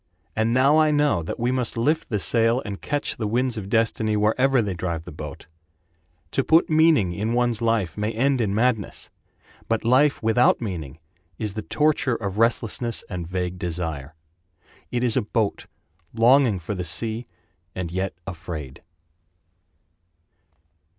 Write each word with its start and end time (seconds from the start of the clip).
And 0.35 0.51
now 0.51 0.77
I 0.79 0.89
know 0.89 1.21
that 1.21 1.39
we 1.39 1.51
must 1.51 1.77
lift 1.77 2.09
the 2.09 2.17
sail 2.17 2.59
And 2.65 2.81
catch 2.81 3.17
the 3.17 3.27
winds 3.27 3.55
of 3.55 3.69
destiny 3.69 4.17
Wherever 4.17 4.59
they 4.59 4.73
drive 4.73 5.05
the 5.05 5.11
boat. 5.11 5.45
To 6.31 6.43
put 6.43 6.71
meaning 6.71 7.13
in 7.13 7.33
one's 7.33 7.61
life 7.61 7.95
may 7.99 8.11
end 8.11 8.41
in 8.41 8.55
madness, 8.55 9.11
But 9.67 9.85
life 9.85 10.23
without 10.23 10.59
meaning 10.59 10.97
is 11.37 11.53
the 11.53 11.61
torture 11.61 12.15
Of 12.15 12.39
restlessness 12.39 13.03
and 13.11 13.27
vague 13.27 13.59
desire— 13.59 14.15
It 14.89 15.03
is 15.03 15.15
a 15.15 15.21
boat 15.21 15.67
longing 16.15 16.57
for 16.57 16.73
the 16.73 16.83
sea 16.83 17.27
and 17.75 17.91
yet 17.91 18.15
afraid. 18.25 18.81